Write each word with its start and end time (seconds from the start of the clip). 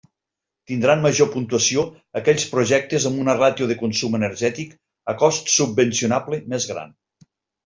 Tindran 0.69 1.01
major 1.01 1.27
puntuació 1.35 1.83
aquells 2.21 2.45
projectes 2.53 3.05
amb 3.11 3.21
una 3.27 3.35
ràtio 3.43 3.69
de 3.73 3.77
consum 3.85 4.19
energètic 4.21 4.75
a 5.15 5.19
cost 5.21 5.55
subvencionable 5.61 6.43
més 6.55 6.67
gran. 6.73 6.99